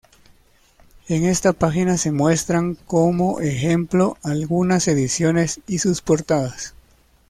En 1.09 1.25
esta 1.25 1.53
página 1.53 1.95
se 1.95 2.11
muestran 2.11 2.73
como 2.87 3.39
ejemplo 3.39 4.17
algunas 4.23 4.87
ediciones 4.87 5.59
y 5.67 5.77
sus 5.77 6.01
portadas. 6.01 6.73